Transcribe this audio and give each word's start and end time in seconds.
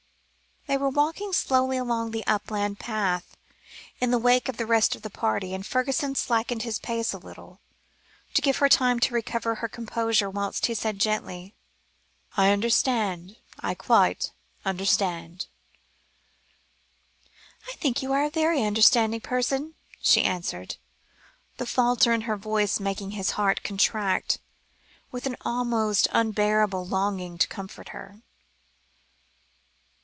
They 0.67 0.77
were 0.77 0.89
walking 0.89 1.33
slowly 1.33 1.75
along 1.75 2.11
the 2.11 2.25
upland 2.27 2.77
road, 2.87 3.23
in 3.99 4.11
the 4.11 4.19
wake 4.19 4.47
of 4.47 4.55
the 4.55 4.67
rest 4.67 4.95
of 4.95 5.01
the 5.01 5.09
party, 5.09 5.53
and 5.53 5.65
Fergusson 5.65 6.15
slackened 6.15 6.61
his 6.63 6.79
pace 6.79 7.11
a 7.13 7.17
little, 7.17 7.59
to 8.35 8.41
give 8.41 8.57
her 8.57 8.69
time 8.69 8.99
to 9.01 9.13
recover 9.13 9.55
her 9.55 9.67
composure, 9.67 10.29
whilst 10.29 10.67
he 10.67 10.73
said 10.75 10.97
gently: 10.99 11.55
"I 12.37 12.51
understand. 12.51 13.35
I 13.59 13.73
quite 13.73 14.31
understand." 14.63 15.47
"I 17.67 17.73
think 17.73 18.01
you 18.01 18.13
are 18.13 18.23
a 18.23 18.29
very 18.29 18.63
understanding 18.63 19.19
person," 19.19 19.73
she 19.99 20.21
answered, 20.23 20.77
the 21.57 21.65
falter 21.65 22.13
in 22.13 22.21
her 22.21 22.37
voice 22.37 22.79
making 22.79 23.11
his 23.11 23.31
heart 23.31 23.63
contract 23.63 24.37
with 25.11 25.25
an 25.25 25.35
almost 25.41 26.07
unbearable 26.11 26.85
longing 26.87 27.37
to 27.39 27.47
comfort 27.47 27.89
her. 27.89 28.21